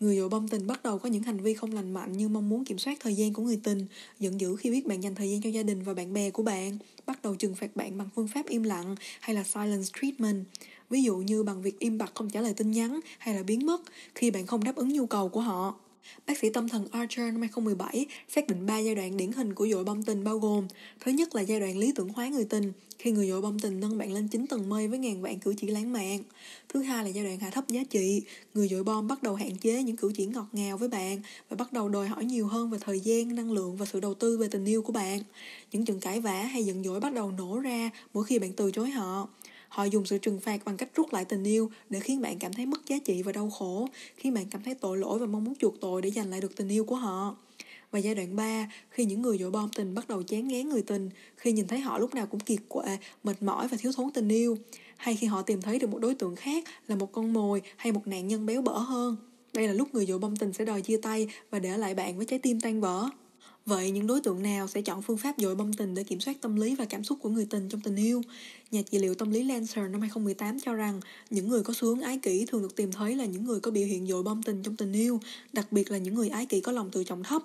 Người 0.00 0.16
dội 0.16 0.28
bom 0.28 0.48
tình 0.48 0.66
bắt 0.66 0.82
đầu 0.82 0.98
có 0.98 1.08
những 1.08 1.22
hành 1.22 1.40
vi 1.40 1.54
không 1.54 1.72
lành 1.72 1.94
mạnh 1.94 2.12
như 2.12 2.28
mong 2.28 2.48
muốn 2.48 2.64
kiểm 2.64 2.78
soát 2.78 2.98
thời 3.00 3.14
gian 3.14 3.32
của 3.32 3.42
người 3.42 3.60
tình, 3.62 3.86
giận 4.20 4.40
dữ 4.40 4.56
khi 4.56 4.70
biết 4.70 4.86
bạn 4.86 5.02
dành 5.02 5.14
thời 5.14 5.30
gian 5.30 5.42
cho 5.42 5.50
gia 5.50 5.62
đình 5.62 5.82
và 5.82 5.94
bạn 5.94 6.12
bè 6.12 6.30
của 6.30 6.42
bạn, 6.42 6.78
bắt 7.06 7.22
đầu 7.22 7.34
trừng 7.34 7.54
phạt 7.54 7.76
bạn 7.76 7.98
bằng 7.98 8.08
phương 8.16 8.28
pháp 8.28 8.46
im 8.46 8.62
lặng 8.62 8.94
hay 9.20 9.36
là 9.36 9.44
silence 9.44 9.88
treatment. 10.00 10.44
Ví 10.90 11.02
dụ 11.02 11.16
như 11.16 11.42
bằng 11.42 11.62
việc 11.62 11.78
im 11.78 11.98
bặt 11.98 12.12
không 12.14 12.30
trả 12.30 12.40
lời 12.40 12.54
tin 12.54 12.70
nhắn 12.70 13.00
hay 13.18 13.34
là 13.34 13.42
biến 13.42 13.66
mất 13.66 13.82
khi 14.14 14.30
bạn 14.30 14.46
không 14.46 14.64
đáp 14.64 14.76
ứng 14.76 14.88
nhu 14.88 15.06
cầu 15.06 15.28
của 15.28 15.40
họ. 15.40 15.74
Bác 16.26 16.38
sĩ 16.38 16.50
tâm 16.50 16.68
thần 16.68 16.88
Archer 16.90 17.32
năm 17.32 17.40
2017 17.40 18.06
xác 18.28 18.48
định 18.48 18.66
3 18.66 18.78
giai 18.78 18.94
đoạn 18.94 19.16
điển 19.16 19.32
hình 19.32 19.54
của 19.54 19.68
dội 19.68 19.84
bom 19.84 20.02
tình 20.02 20.24
bao 20.24 20.38
gồm 20.38 20.68
Thứ 21.00 21.12
nhất 21.12 21.34
là 21.34 21.42
giai 21.42 21.60
đoạn 21.60 21.78
lý 21.78 21.92
tưởng 21.94 22.08
hóa 22.08 22.28
người 22.28 22.44
tình, 22.44 22.72
khi 22.98 23.10
người 23.10 23.28
dội 23.28 23.40
bom 23.40 23.58
tình 23.58 23.80
nâng 23.80 23.98
bạn 23.98 24.12
lên 24.12 24.28
9 24.28 24.46
tầng 24.46 24.68
mây 24.68 24.88
với 24.88 24.98
ngàn 24.98 25.22
vạn 25.22 25.38
cử 25.38 25.54
chỉ 25.56 25.66
lãng 25.66 25.92
mạn. 25.92 26.18
Thứ 26.68 26.82
hai 26.82 27.04
là 27.04 27.10
giai 27.10 27.24
đoạn 27.24 27.38
hạ 27.38 27.50
thấp 27.50 27.68
giá 27.68 27.80
trị, 27.90 28.22
người 28.54 28.68
dội 28.68 28.84
bom 28.84 29.08
bắt 29.08 29.22
đầu 29.22 29.34
hạn 29.34 29.56
chế 29.56 29.82
những 29.82 29.96
cử 29.96 30.12
chỉ 30.16 30.26
ngọt 30.26 30.46
ngào 30.52 30.78
với 30.78 30.88
bạn 30.88 31.20
và 31.48 31.56
bắt 31.56 31.72
đầu 31.72 31.88
đòi 31.88 32.08
hỏi 32.08 32.24
nhiều 32.24 32.46
hơn 32.46 32.70
về 32.70 32.78
thời 32.80 33.00
gian, 33.00 33.34
năng 33.34 33.52
lượng 33.52 33.76
và 33.76 33.86
sự 33.86 34.00
đầu 34.00 34.14
tư 34.14 34.38
về 34.38 34.48
tình 34.50 34.64
yêu 34.64 34.82
của 34.82 34.92
bạn. 34.92 35.20
Những 35.72 35.84
trận 35.84 36.00
cãi 36.00 36.20
vã 36.20 36.42
hay 36.42 36.64
giận 36.64 36.84
dỗi 36.84 37.00
bắt 37.00 37.12
đầu 37.12 37.30
nổ 37.30 37.58
ra 37.58 37.90
mỗi 38.14 38.24
khi 38.24 38.38
bạn 38.38 38.52
từ 38.52 38.70
chối 38.70 38.90
họ. 38.90 39.28
Họ 39.68 39.84
dùng 39.84 40.06
sự 40.06 40.18
trừng 40.18 40.40
phạt 40.40 40.64
bằng 40.64 40.76
cách 40.76 40.94
rút 40.94 41.12
lại 41.12 41.24
tình 41.24 41.44
yêu 41.44 41.70
để 41.90 42.00
khiến 42.00 42.20
bạn 42.20 42.38
cảm 42.38 42.52
thấy 42.52 42.66
mất 42.66 42.86
giá 42.86 42.96
trị 43.04 43.22
và 43.22 43.32
đau 43.32 43.50
khổ, 43.50 43.88
khiến 44.16 44.34
bạn 44.34 44.46
cảm 44.50 44.62
thấy 44.62 44.74
tội 44.74 44.98
lỗi 44.98 45.18
và 45.18 45.26
mong 45.26 45.44
muốn 45.44 45.54
chuộc 45.54 45.80
tội 45.80 46.02
để 46.02 46.10
giành 46.10 46.30
lại 46.30 46.40
được 46.40 46.56
tình 46.56 46.68
yêu 46.68 46.84
của 46.84 46.96
họ. 46.96 47.36
Và 47.90 47.98
giai 47.98 48.14
đoạn 48.14 48.36
3, 48.36 48.68
khi 48.90 49.04
những 49.04 49.22
người 49.22 49.38
dội 49.38 49.50
bom 49.50 49.68
tình 49.68 49.94
bắt 49.94 50.08
đầu 50.08 50.22
chán 50.22 50.48
ngán 50.48 50.68
người 50.68 50.82
tình, 50.82 51.10
khi 51.36 51.52
nhìn 51.52 51.66
thấy 51.66 51.80
họ 51.80 51.98
lúc 51.98 52.14
nào 52.14 52.26
cũng 52.26 52.40
kiệt 52.40 52.58
quệ, 52.68 52.98
mệt 53.24 53.42
mỏi 53.42 53.68
và 53.68 53.76
thiếu 53.80 53.92
thốn 53.92 54.10
tình 54.10 54.28
yêu, 54.28 54.56
hay 54.96 55.16
khi 55.16 55.26
họ 55.26 55.42
tìm 55.42 55.62
thấy 55.62 55.78
được 55.78 55.90
một 55.90 55.98
đối 55.98 56.14
tượng 56.14 56.36
khác 56.36 56.64
là 56.88 56.96
một 56.96 57.12
con 57.12 57.32
mồi 57.32 57.62
hay 57.76 57.92
một 57.92 58.06
nạn 58.06 58.28
nhân 58.28 58.46
béo 58.46 58.62
bở 58.62 58.78
hơn. 58.78 59.16
Đây 59.52 59.68
là 59.68 59.72
lúc 59.72 59.94
người 59.94 60.06
dội 60.06 60.18
bom 60.18 60.36
tình 60.36 60.52
sẽ 60.52 60.64
đòi 60.64 60.82
chia 60.82 60.96
tay 60.96 61.28
và 61.50 61.58
để 61.58 61.78
lại 61.78 61.94
bạn 61.94 62.16
với 62.16 62.26
trái 62.26 62.38
tim 62.38 62.60
tan 62.60 62.80
vỡ. 62.80 63.08
Vậy 63.68 63.90
những 63.90 64.06
đối 64.06 64.20
tượng 64.20 64.42
nào 64.42 64.68
sẽ 64.68 64.82
chọn 64.82 65.02
phương 65.02 65.16
pháp 65.16 65.34
dội 65.38 65.54
bom 65.54 65.72
tình 65.72 65.94
để 65.94 66.04
kiểm 66.04 66.20
soát 66.20 66.36
tâm 66.40 66.56
lý 66.56 66.74
và 66.74 66.84
cảm 66.84 67.04
xúc 67.04 67.18
của 67.22 67.28
người 67.28 67.46
tình 67.50 67.68
trong 67.68 67.80
tình 67.80 67.96
yêu? 67.96 68.22
Nhà 68.70 68.82
trị 68.90 68.98
liệu 68.98 69.14
tâm 69.14 69.30
lý 69.30 69.42
Lancer 69.42 69.90
năm 69.90 70.00
2018 70.00 70.60
cho 70.60 70.74
rằng 70.74 71.00
những 71.30 71.48
người 71.48 71.62
có 71.62 71.74
xu 71.76 71.88
hướng 71.88 72.00
ái 72.00 72.18
kỷ 72.18 72.46
thường 72.46 72.62
được 72.62 72.76
tìm 72.76 72.92
thấy 72.92 73.14
là 73.14 73.24
những 73.24 73.44
người 73.44 73.60
có 73.60 73.70
biểu 73.70 73.86
hiện 73.86 74.06
dội 74.06 74.22
bom 74.22 74.42
tình 74.42 74.62
trong 74.62 74.76
tình 74.76 74.92
yêu, 74.92 75.20
đặc 75.52 75.72
biệt 75.72 75.90
là 75.90 75.98
những 75.98 76.14
người 76.14 76.28
ái 76.28 76.46
kỷ 76.46 76.60
có 76.60 76.72
lòng 76.72 76.90
tự 76.90 77.04
trọng 77.04 77.22
thấp 77.22 77.42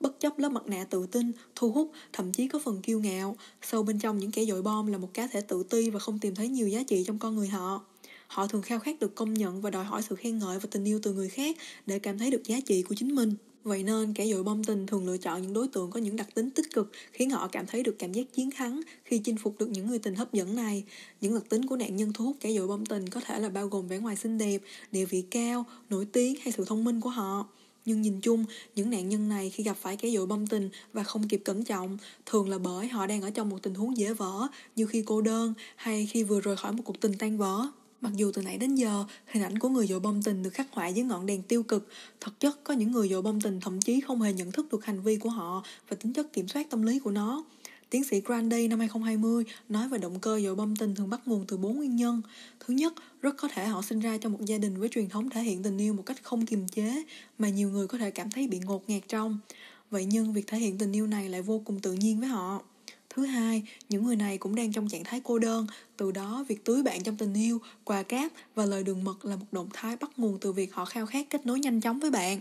bất 0.00 0.20
chấp 0.20 0.38
lớp 0.38 0.48
mặt 0.48 0.66
nạ 0.66 0.84
tự 0.90 1.06
tin, 1.06 1.32
thu 1.56 1.72
hút, 1.72 1.90
thậm 2.12 2.32
chí 2.32 2.48
có 2.48 2.58
phần 2.64 2.82
kiêu 2.82 3.00
ngạo. 3.00 3.36
Sâu 3.62 3.82
bên 3.82 3.98
trong 3.98 4.18
những 4.18 4.30
kẻ 4.30 4.44
dội 4.44 4.62
bom 4.62 4.86
là 4.86 4.98
một 4.98 5.14
cá 5.14 5.26
thể 5.26 5.40
tự 5.40 5.62
ti 5.62 5.90
và 5.90 5.98
không 5.98 6.18
tìm 6.18 6.34
thấy 6.34 6.48
nhiều 6.48 6.68
giá 6.68 6.82
trị 6.82 7.04
trong 7.06 7.18
con 7.18 7.36
người 7.36 7.48
họ. 7.48 7.84
Họ 8.26 8.46
thường 8.46 8.62
khao 8.62 8.78
khát 8.78 9.00
được 9.00 9.14
công 9.14 9.34
nhận 9.34 9.60
và 9.60 9.70
đòi 9.70 9.84
hỏi 9.84 10.02
sự 10.08 10.14
khen 10.16 10.38
ngợi 10.38 10.58
và 10.58 10.68
tình 10.70 10.84
yêu 10.84 11.00
từ 11.02 11.12
người 11.12 11.28
khác 11.28 11.56
để 11.86 11.98
cảm 11.98 12.18
thấy 12.18 12.30
được 12.30 12.44
giá 12.44 12.60
trị 12.60 12.82
của 12.82 12.94
chính 12.94 13.14
mình. 13.14 13.34
Vậy 13.64 13.82
nên 13.82 14.12
kẻ 14.12 14.26
dội 14.26 14.42
bom 14.42 14.64
tình 14.64 14.86
thường 14.86 15.06
lựa 15.06 15.16
chọn 15.16 15.42
những 15.42 15.52
đối 15.52 15.68
tượng 15.68 15.90
có 15.90 16.00
những 16.00 16.16
đặc 16.16 16.28
tính 16.34 16.50
tích 16.50 16.72
cực 16.74 16.92
khiến 17.12 17.30
họ 17.30 17.48
cảm 17.48 17.66
thấy 17.66 17.82
được 17.82 17.96
cảm 17.98 18.12
giác 18.12 18.32
chiến 18.32 18.50
thắng 18.50 18.80
khi 19.04 19.18
chinh 19.18 19.36
phục 19.36 19.58
được 19.58 19.70
những 19.70 19.86
người 19.86 19.98
tình 19.98 20.14
hấp 20.14 20.32
dẫn 20.32 20.56
này. 20.56 20.84
Những 21.20 21.34
đặc 21.34 21.44
tính 21.48 21.66
của 21.66 21.76
nạn 21.76 21.96
nhân 21.96 22.12
thu 22.12 22.24
hút 22.24 22.36
kẻ 22.40 22.52
dội 22.52 22.66
bom 22.66 22.86
tình 22.86 23.08
có 23.08 23.20
thể 23.20 23.40
là 23.40 23.48
bao 23.48 23.66
gồm 23.66 23.88
vẻ 23.88 23.98
ngoài 23.98 24.16
xinh 24.16 24.38
đẹp, 24.38 24.62
địa 24.92 25.04
vị 25.04 25.22
cao, 25.30 25.64
nổi 25.90 26.04
tiếng 26.04 26.34
hay 26.42 26.52
sự 26.52 26.64
thông 26.64 26.84
minh 26.84 27.00
của 27.00 27.10
họ. 27.10 27.48
Nhưng 27.84 28.02
nhìn 28.02 28.20
chung, 28.20 28.44
những 28.74 28.90
nạn 28.90 29.08
nhân 29.08 29.28
này 29.28 29.50
khi 29.50 29.64
gặp 29.64 29.76
phải 29.80 29.96
kẻ 29.96 30.10
dội 30.10 30.26
bom 30.26 30.46
tình 30.46 30.70
và 30.92 31.02
không 31.02 31.28
kịp 31.28 31.42
cẩn 31.44 31.64
trọng, 31.64 31.98
thường 32.26 32.48
là 32.48 32.58
bởi 32.58 32.88
họ 32.88 33.06
đang 33.06 33.22
ở 33.22 33.30
trong 33.30 33.48
một 33.48 33.62
tình 33.62 33.74
huống 33.74 33.96
dễ 33.96 34.14
vỡ, 34.14 34.48
như 34.76 34.86
khi 34.86 35.02
cô 35.06 35.20
đơn 35.20 35.54
hay 35.76 36.06
khi 36.06 36.22
vừa 36.22 36.40
rời 36.40 36.56
khỏi 36.56 36.72
một 36.72 36.82
cuộc 36.84 37.00
tình 37.00 37.12
tan 37.18 37.38
vỡ. 37.38 37.66
Mặc 38.00 38.12
dù 38.16 38.32
từ 38.34 38.42
nãy 38.42 38.58
đến 38.58 38.74
giờ, 38.74 39.04
hình 39.26 39.42
ảnh 39.42 39.58
của 39.58 39.68
người 39.68 39.86
dội 39.86 40.00
bom 40.00 40.22
tình 40.22 40.42
được 40.42 40.50
khắc 40.50 40.66
họa 40.72 40.88
dưới 40.88 41.04
ngọn 41.04 41.26
đèn 41.26 41.42
tiêu 41.42 41.62
cực, 41.62 41.88
thật 42.20 42.40
chất 42.40 42.64
có 42.64 42.74
những 42.74 42.92
người 42.92 43.08
dội 43.08 43.22
bom 43.22 43.40
tình 43.40 43.60
thậm 43.60 43.80
chí 43.80 44.00
không 44.00 44.22
hề 44.22 44.32
nhận 44.32 44.52
thức 44.52 44.72
được 44.72 44.84
hành 44.84 45.02
vi 45.02 45.16
của 45.16 45.28
họ 45.28 45.64
và 45.88 45.96
tính 45.96 46.12
chất 46.12 46.32
kiểm 46.32 46.48
soát 46.48 46.70
tâm 46.70 46.82
lý 46.82 46.98
của 46.98 47.10
nó. 47.10 47.44
Tiến 47.90 48.04
sĩ 48.04 48.20
Granday 48.20 48.68
năm 48.68 48.78
2020 48.78 49.44
nói 49.68 49.88
về 49.88 49.98
động 49.98 50.20
cơ 50.20 50.40
dội 50.40 50.54
bom 50.54 50.76
tình 50.76 50.94
thường 50.94 51.10
bắt 51.10 51.20
nguồn 51.26 51.44
từ 51.48 51.56
bốn 51.56 51.76
nguyên 51.76 51.96
nhân. 51.96 52.22
Thứ 52.60 52.74
nhất, 52.74 52.94
rất 53.22 53.36
có 53.36 53.48
thể 53.48 53.66
họ 53.66 53.82
sinh 53.82 54.00
ra 54.00 54.18
trong 54.18 54.32
một 54.32 54.44
gia 54.46 54.58
đình 54.58 54.80
với 54.80 54.88
truyền 54.88 55.08
thống 55.08 55.30
thể 55.30 55.42
hiện 55.42 55.62
tình 55.62 55.78
yêu 55.78 55.94
một 55.94 56.02
cách 56.06 56.22
không 56.22 56.46
kiềm 56.46 56.68
chế, 56.68 57.02
mà 57.38 57.48
nhiều 57.48 57.70
người 57.70 57.86
có 57.86 57.98
thể 57.98 58.10
cảm 58.10 58.30
thấy 58.30 58.48
bị 58.48 58.58
ngột 58.58 58.90
ngạt 58.90 59.02
trong. 59.08 59.38
Vậy 59.90 60.04
nhưng 60.04 60.32
việc 60.32 60.46
thể 60.46 60.58
hiện 60.58 60.78
tình 60.78 60.92
yêu 60.92 61.06
này 61.06 61.28
lại 61.28 61.42
vô 61.42 61.62
cùng 61.64 61.80
tự 61.80 61.92
nhiên 61.92 62.20
với 62.20 62.28
họ. 62.28 62.62
Thứ 63.20 63.26
hai, 63.26 63.62
những 63.88 64.04
người 64.04 64.16
này 64.16 64.38
cũng 64.38 64.54
đang 64.54 64.72
trong 64.72 64.88
trạng 64.88 65.04
thái 65.04 65.20
cô 65.24 65.38
đơn, 65.38 65.66
từ 65.96 66.12
đó 66.12 66.44
việc 66.48 66.64
tưới 66.64 66.82
bạn 66.82 67.02
trong 67.02 67.16
tình 67.16 67.34
yêu, 67.34 67.58
quà 67.84 68.02
cáp 68.02 68.32
và 68.54 68.66
lời 68.66 68.84
đường 68.84 69.04
mật 69.04 69.24
là 69.24 69.36
một 69.36 69.46
động 69.52 69.68
thái 69.72 69.96
bắt 69.96 70.10
nguồn 70.16 70.38
từ 70.40 70.52
việc 70.52 70.74
họ 70.74 70.84
khao 70.84 71.06
khát 71.06 71.30
kết 71.30 71.46
nối 71.46 71.60
nhanh 71.60 71.80
chóng 71.80 72.00
với 72.00 72.10
bạn. 72.10 72.40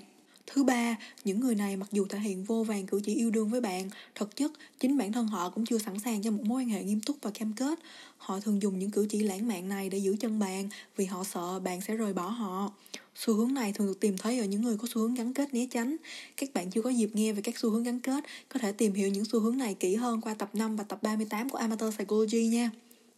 Thứ 0.53 0.63
ba, 0.63 0.95
những 1.23 1.39
người 1.39 1.55
này 1.55 1.77
mặc 1.77 1.89
dù 1.91 2.05
thể 2.05 2.19
hiện 2.19 2.43
vô 2.43 2.63
vàng 2.63 2.85
cử 2.85 3.01
chỉ 3.03 3.15
yêu 3.15 3.31
đương 3.31 3.49
với 3.49 3.61
bạn, 3.61 3.89
thực 4.15 4.35
chất 4.35 4.51
chính 4.79 4.97
bản 4.97 5.11
thân 5.11 5.27
họ 5.27 5.49
cũng 5.49 5.65
chưa 5.65 5.77
sẵn 5.77 5.99
sàng 5.99 6.21
cho 6.21 6.31
một 6.31 6.43
mối 6.43 6.61
quan 6.61 6.69
hệ 6.69 6.83
nghiêm 6.83 6.99
túc 7.01 7.17
và 7.21 7.31
cam 7.31 7.53
kết. 7.53 7.79
Họ 8.17 8.39
thường 8.39 8.61
dùng 8.61 8.79
những 8.79 8.91
cử 8.91 9.07
chỉ 9.09 9.19
lãng 9.19 9.47
mạn 9.47 9.69
này 9.69 9.89
để 9.89 9.97
giữ 9.97 10.15
chân 10.19 10.39
bạn 10.39 10.69
vì 10.95 11.05
họ 11.05 11.23
sợ 11.23 11.59
bạn 11.59 11.81
sẽ 11.81 11.95
rời 11.95 12.13
bỏ 12.13 12.27
họ. 12.27 12.71
Xu 13.15 13.33
hướng 13.33 13.53
này 13.53 13.73
thường 13.73 13.87
được 13.87 13.99
tìm 13.99 14.17
thấy 14.17 14.39
ở 14.39 14.45
những 14.45 14.61
người 14.61 14.77
có 14.77 14.87
xu 14.93 15.01
hướng 15.01 15.13
gắn 15.13 15.33
kết 15.33 15.53
né 15.53 15.67
tránh. 15.71 15.95
Các 16.37 16.53
bạn 16.53 16.71
chưa 16.71 16.81
có 16.81 16.89
dịp 16.89 17.09
nghe 17.13 17.33
về 17.33 17.41
các 17.41 17.57
xu 17.57 17.69
hướng 17.69 17.83
gắn 17.83 17.99
kết, 17.99 18.23
có 18.49 18.59
thể 18.59 18.71
tìm 18.71 18.93
hiểu 18.93 19.09
những 19.09 19.25
xu 19.25 19.39
hướng 19.39 19.57
này 19.57 19.73
kỹ 19.73 19.95
hơn 19.95 20.21
qua 20.21 20.33
tập 20.33 20.49
5 20.53 20.75
và 20.75 20.83
tập 20.83 21.03
38 21.03 21.49
của 21.49 21.57
Amateur 21.57 21.95
Psychology 21.95 22.47
nha. 22.47 22.69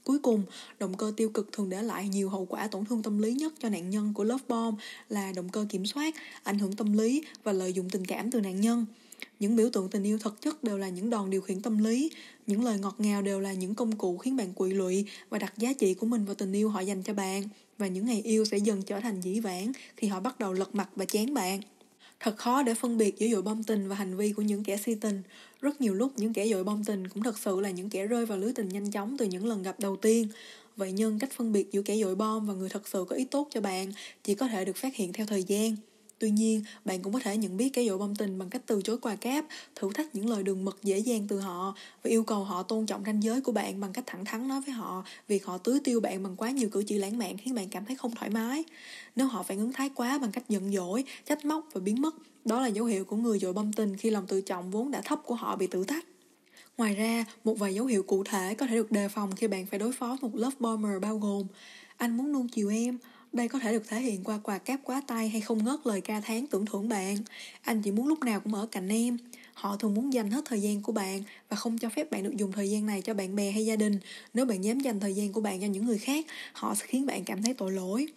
Cuối 0.04 0.20
cùng, 0.20 0.44
động 0.80 0.98
cơ 0.98 1.14
tiêu 1.18 1.30
cực 1.30 1.52
thường 1.52 1.70
để 1.70 1.82
lại 1.82 2.10
nhiều 2.10 2.30
hậu 2.30 2.46
quả 2.46 2.68
tổn 2.68 2.86
thương 2.86 3.04
tâm 3.04 3.18
lý 3.18 3.34
nhất 3.34 3.54
cho 3.60 3.70
nạn 3.70 3.90
nhân 3.90 4.14
của 4.14 4.24
love 4.24 4.44
bomb 4.48 4.80
là 5.10 5.32
động 5.36 5.50
cơ 5.50 5.66
kiểm 5.70 5.86
soát, 5.86 6.16
ảnh 6.44 6.60
hưởng 6.60 6.76
tâm 6.76 6.94
lý 6.94 7.24
và 7.44 7.52
lợi 7.52 7.74
dụng 7.74 7.90
tình 7.90 8.06
cảm 8.06 8.32
từ 8.32 8.42
nạn 8.42 8.62
nhân. 8.62 8.86
Những 9.40 9.56
biểu 9.56 9.70
tượng 9.70 9.90
tình 9.90 10.04
yêu 10.04 10.18
thực 10.18 10.42
chất 10.42 10.64
đều 10.64 10.78
là 10.78 10.90
những 10.90 11.10
đòn 11.10 11.30
điều 11.30 11.42
khiển 11.42 11.62
tâm 11.62 11.78
lý, 11.78 12.12
những 12.48 12.64
lời 12.64 12.80
ngọt 12.80 12.96
ngào 12.98 13.22
đều 13.22 13.40
là 13.40 13.54
những 13.54 13.76
công 13.76 13.98
cụ 13.98 14.18
khiến 14.18 14.38
bạn 14.38 14.54
quỵ 14.54 14.74
lụy 14.74 15.06
và 15.30 15.38
đặt 15.38 15.54
giá 15.58 15.74
trị 15.74 15.94
của 15.94 16.06
mình 16.06 16.26
vào 16.26 16.36
tình 16.36 16.54
yêu 16.54 16.70
họ 16.70 16.80
dành 16.80 17.04
cho 17.04 17.14
bạn. 17.14 17.44
Và 17.78 17.88
những 17.88 18.06
ngày 18.06 18.22
yêu 18.22 18.46
sẽ 18.46 18.58
dần 18.58 18.82
trở 18.82 19.00
thành 19.00 19.22
dĩ 19.22 19.40
vãng 19.40 19.72
khi 19.98 20.08
họ 20.08 20.20
bắt 20.20 20.40
đầu 20.40 20.54
lật 20.54 20.76
mặt 20.76 20.90
và 20.96 21.06
chán 21.06 21.34
bạn. 21.34 21.62
Thật 22.24 22.38
khó 22.38 22.64
để 22.64 22.74
phân 22.74 22.98
biệt 22.98 23.20
giữa 23.20 23.28
dội 23.28 23.42
bom 23.42 23.64
tình 23.64 23.88
và 23.88 23.96
hành 23.96 24.18
vi 24.18 24.32
của 24.32 24.42
những 24.42 24.64
kẻ 24.64 24.78
si 24.78 24.96
tình. 24.96 25.22
Rất 25.62 25.82
nhiều 25.82 25.94
lúc, 25.94 26.12
những 26.16 26.34
kẻ 26.34 26.48
dội 26.48 26.64
bom 26.64 26.84
tình 26.84 27.08
cũng 27.08 27.24
thật 27.24 27.40
sự 27.40 27.60
là 27.60 27.70
những 27.70 27.90
kẻ 27.90 28.08
rơi 28.08 28.26
vào 28.26 28.38
lưới 28.38 28.54
tình 28.54 28.70
nhanh 28.70 28.92
chóng 28.92 29.18
từ 29.18 29.26
những 29.26 29.46
lần 29.46 29.64
gặp 29.64 29.80
đầu 29.80 29.96
tiên. 29.96 30.28
Vậy 30.78 30.92
nhưng 30.92 31.20
cách 31.20 31.32
phân 31.32 31.52
biệt 31.52 31.72
giữa 31.72 31.82
kẻ 31.82 31.98
dội 31.98 32.16
bom 32.16 32.46
và 32.46 32.54
người 32.54 32.70
thật 32.70 32.88
sự 32.88 33.06
có 33.10 33.16
ý 33.16 33.26
tốt 33.26 33.48
cho 33.52 33.62
bạn 33.62 33.92
chỉ 34.24 34.36
có 34.36 34.48
thể 34.48 34.66
được 34.66 34.76
phát 34.76 34.96
hiện 34.96 35.14
theo 35.14 35.26
thời 35.26 35.44
gian. 35.44 35.76
Tuy 36.22 36.32
nhiên, 36.32 36.64
bạn 36.86 37.02
cũng 37.02 37.14
có 37.14 37.20
thể 37.20 37.38
nhận 37.38 37.58
biết 37.58 37.74
kẻ 37.74 37.86
dội 37.86 37.98
bom 37.98 38.16
tình 38.16 38.40
bằng 38.40 38.50
cách 38.50 38.62
từ 38.66 38.82
chối 38.82 38.98
quà 38.98 39.16
cáp, 39.16 39.46
thử 39.76 39.90
thách 39.94 40.16
những 40.16 40.30
lời 40.30 40.44
đường 40.44 40.66
mật 40.66 40.78
dễ 40.84 40.98
dàng 40.98 41.26
từ 41.28 41.40
họ 41.40 41.76
và 42.04 42.10
yêu 42.10 42.24
cầu 42.24 42.44
họ 42.44 42.64
tôn 42.64 42.86
trọng 42.86 43.04
ranh 43.06 43.24
giới 43.24 43.42
của 43.42 43.52
bạn 43.52 43.80
bằng 43.80 43.94
cách 43.94 44.04
thẳng 44.08 44.26
thắn 44.26 44.48
nói 44.48 44.62
với 44.62 44.74
họ 44.74 45.04
việc 45.28 45.46
họ 45.46 45.58
tưới 45.58 45.80
tiêu 45.84 46.00
bạn 46.00 46.24
bằng 46.24 46.36
quá 46.36 46.52
nhiều 46.52 46.70
cử 46.70 46.84
chỉ 46.88 46.98
lãng 46.98 47.18
mạn 47.18 47.38
khiến 47.38 47.56
bạn 47.56 47.70
cảm 47.70 47.86
thấy 47.86 47.96
không 47.96 48.16
thoải 48.16 48.30
mái. 48.30 48.64
Nếu 49.16 49.28
họ 49.28 49.44
phản 49.44 49.58
ứng 49.58 49.74
thái 49.74 49.90
quá 49.96 50.18
bằng 50.18 50.32
cách 50.32 50.50
giận 50.50 50.72
dỗi, 50.74 51.04
trách 51.26 51.46
móc 51.46 51.68
và 51.74 51.82
biến 51.82 52.02
mất, 52.02 52.16
đó 52.46 52.62
là 52.62 52.68
dấu 52.68 52.86
hiệu 52.86 53.06
của 53.06 53.16
người 53.16 53.40
dội 53.40 53.54
bom 53.54 53.74
tình 53.74 53.98
khi 53.98 54.10
lòng 54.10 54.28
tự 54.28 54.42
trọng 54.42 54.72
vốn 54.72 54.92
đã 54.92 55.02
thấp 55.02 55.20
của 55.26 55.36
họ 55.36 55.56
bị 55.56 55.68
thử 55.68 55.84
thách. 55.84 56.06
Ngoài 56.78 56.96
ra, 56.96 57.26
một 57.44 57.60
vài 57.60 57.76
dấu 57.76 57.86
hiệu 57.86 58.04
cụ 58.04 58.24
thể 58.24 58.56
có 58.56 58.68
thể 58.68 58.76
được 58.76 58.92
đề 58.92 59.08
phòng 59.08 59.36
khi 59.36 59.48
bạn 59.48 59.66
phải 59.66 59.80
đối 59.80 59.92
phó 59.92 60.18
một 60.22 60.36
love 60.36 60.56
bomber 60.60 61.02
bao 61.02 61.18
gồm 61.18 61.48
Anh 61.98 62.18
muốn 62.18 62.32
nuông 62.32 62.48
chiều 62.48 62.70
em, 62.70 62.98
đây 63.34 63.48
có 63.48 63.60
thể 63.60 63.72
được 63.74 63.88
thể 63.88 64.00
hiện 64.00 64.24
qua 64.24 64.38
quà 64.38 64.58
cáp 64.58 64.80
quá 64.84 65.02
tay 65.08 65.30
hay 65.30 65.42
không 65.42 65.64
ngớt 65.64 65.80
lời 65.88 66.02
ca 66.02 66.22
tháng 66.22 66.48
tưởng 66.48 66.66
thưởng 66.66 66.90
bạn. 66.90 67.18
Anh 67.62 67.82
chỉ 67.82 67.92
muốn 67.92 68.08
lúc 68.08 68.20
nào 68.24 68.40
cũng 68.40 68.54
ở 68.54 68.68
cạnh 68.72 68.90
em. 68.90 69.18
Họ 69.54 69.78
thường 69.78 69.94
muốn 69.94 70.14
dành 70.14 70.32
hết 70.32 70.46
thời 70.46 70.62
gian 70.62 70.82
của 70.82 70.92
bạn 70.92 71.24
và 71.50 71.58
không 71.58 71.78
cho 71.78 71.90
phép 71.90 72.12
bạn 72.12 72.24
được 72.24 72.38
dùng 72.38 72.52
thời 72.52 72.70
gian 72.70 72.86
này 72.86 73.02
cho 73.02 73.14
bạn 73.14 73.36
bè 73.36 73.52
hay 73.52 73.66
gia 73.66 73.76
đình. 73.76 74.00
Nếu 74.34 74.46
bạn 74.46 74.64
dám 74.64 74.80
dành 74.80 75.00
thời 75.00 75.14
gian 75.14 75.34
của 75.34 75.42
bạn 75.42 75.62
cho 75.62 75.68
những 75.68 75.86
người 75.86 75.98
khác, 75.98 76.26
họ 76.54 76.76
sẽ 76.76 76.86
khiến 76.88 77.06
bạn 77.06 77.24
cảm 77.24 77.44
thấy 77.44 77.54
tội 77.54 77.72
lỗi. 77.72 78.08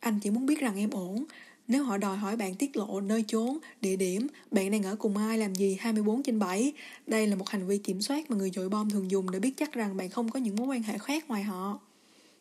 Anh 0.00 0.20
chỉ 0.20 0.30
muốn 0.30 0.46
biết 0.46 0.60
rằng 0.60 0.76
em 0.76 0.90
ổn. 0.90 1.24
Nếu 1.68 1.84
họ 1.84 1.96
đòi 1.96 2.16
hỏi 2.16 2.36
bạn 2.36 2.54
tiết 2.54 2.76
lộ 2.76 3.00
nơi 3.00 3.24
chốn, 3.26 3.58
địa 3.80 3.96
điểm, 3.96 4.26
bạn 4.50 4.70
đang 4.70 4.82
ở 4.82 4.96
cùng 4.96 5.16
ai 5.16 5.38
làm 5.38 5.54
gì 5.54 5.76
24 5.80 6.22
trên 6.22 6.38
7, 6.38 6.72
đây 7.06 7.26
là 7.26 7.36
một 7.36 7.48
hành 7.48 7.66
vi 7.66 7.78
kiểm 7.78 8.02
soát 8.02 8.30
mà 8.30 8.36
người 8.36 8.50
dội 8.50 8.68
bom 8.68 8.90
thường 8.90 9.10
dùng 9.10 9.30
để 9.30 9.40
biết 9.40 9.52
chắc 9.56 9.72
rằng 9.72 9.96
bạn 9.96 10.10
không 10.10 10.30
có 10.30 10.40
những 10.40 10.56
mối 10.56 10.66
quan 10.66 10.82
hệ 10.82 10.98
khác 10.98 11.28
ngoài 11.28 11.42
họ. 11.42 11.80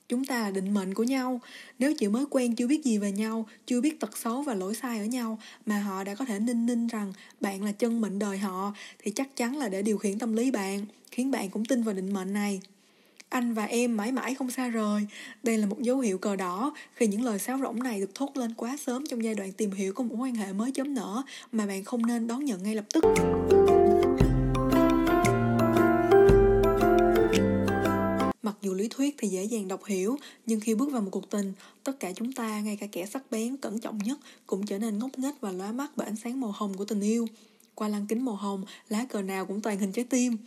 Chúng 0.10 0.26
ta 0.26 0.42
là 0.42 0.52
định 0.52 0.74
mệnh 0.74 0.94
của 0.94 1.04
nhau. 1.04 1.42
Nếu 1.80 1.94
chỉ 1.94 2.08
mới 2.08 2.26
quen 2.30 2.56
chưa 2.56 2.68
biết 2.68 2.84
gì 2.84 2.98
về 2.98 3.12
nhau, 3.12 3.48
chưa 3.66 3.82
biết 3.82 4.00
tật 4.00 4.18
xấu 4.18 4.42
và 4.42 4.54
lỗi 4.54 4.76
sai 4.76 5.00
ở 5.00 5.06
nhau, 5.06 5.40
mà 5.66 5.80
họ 5.80 6.04
đã 6.04 6.16
có 6.16 6.26
thể 6.26 6.40
ninh 6.40 6.66
ninh 6.66 6.88
rằng 6.88 7.14
bạn 7.42 7.64
là 7.64 7.72
chân 7.72 8.02
mệnh 8.02 8.20
đời 8.20 8.38
họ, 8.38 8.74
thì 9.00 9.12
chắc 9.12 9.36
chắn 9.36 9.58
là 9.58 9.70
để 9.70 9.82
điều 9.82 9.98
khiển 9.98 10.20
tâm 10.20 10.34
lý 10.34 10.52
bạn, 10.52 10.86
khiến 11.12 11.32
bạn 11.32 11.50
cũng 11.50 11.66
tin 11.66 11.84
vào 11.84 11.96
định 11.96 12.14
mệnh 12.14 12.34
này. 12.34 12.62
Anh 13.30 13.54
và 13.54 13.66
em 13.66 13.98
mãi 13.98 14.12
mãi 14.12 14.36
không 14.36 14.52
xa 14.52 14.68
rời. 14.68 15.08
Đây 15.44 15.58
là 15.58 15.66
một 15.66 15.82
dấu 15.82 16.00
hiệu 16.00 16.18
cờ 16.18 16.36
đỏ 16.36 16.74
khi 16.94 17.08
những 17.08 17.24
lời 17.24 17.40
sáo 17.40 17.60
rỗng 17.62 17.84
này 17.84 18.00
được 18.00 18.16
thốt 18.16 18.38
lên 18.38 18.54
quá 18.54 18.78
sớm 18.86 19.04
trong 19.10 19.24
giai 19.24 19.36
đoạn 19.36 19.52
tìm 19.52 19.72
hiểu 19.72 19.94
của 19.94 20.04
một 20.04 20.16
quan 20.20 20.36
hệ 20.36 20.54
mới 20.54 20.72
chấm 20.72 20.94
nở 20.94 21.24
mà 21.52 21.66
bạn 21.66 21.84
không 21.84 22.06
nên 22.06 22.28
đón 22.28 22.46
nhận 22.46 22.64
ngay 22.64 22.76
lập 22.76 22.86
tức. 22.94 23.04
Mặc 28.58 28.64
dù 28.64 28.74
lý 28.74 28.88
thuyết 28.88 29.16
thì 29.18 29.28
dễ 29.28 29.44
dàng 29.44 29.68
đọc 29.68 29.86
hiểu, 29.86 30.18
nhưng 30.46 30.60
khi 30.60 30.76
bước 30.76 30.92
vào 30.92 31.02
một 31.02 31.10
cuộc 31.12 31.30
tình, 31.30 31.54
tất 31.84 32.00
cả 32.00 32.12
chúng 32.16 32.34
ta, 32.34 32.60
ngay 32.60 32.78
cả 32.78 32.88
kẻ 32.92 33.06
sắc 33.06 33.32
bén, 33.32 33.58
cẩn 33.58 33.80
trọng 33.80 33.98
nhất, 33.98 34.20
cũng 34.48 34.66
trở 34.66 34.80
nên 34.80 35.00
ngốc 35.00 35.20
nghếch 35.20 35.42
và 35.42 35.52
lóa 35.52 35.72
mắt 35.72 35.92
bởi 35.96 36.08
ánh 36.08 36.16
sáng 36.16 36.40
màu 36.40 36.52
hồng 36.52 36.74
của 36.78 36.86
tình 36.86 37.02
yêu. 37.02 37.28
Qua 37.76 37.88
lăng 37.88 38.08
kính 38.08 38.26
màu 38.26 38.36
hồng, 38.36 38.66
lá 38.90 39.06
cờ 39.10 39.22
nào 39.22 39.46
cũng 39.46 39.62
toàn 39.62 39.80
hình 39.80 39.92
trái 39.92 40.06
tim. 40.06 40.38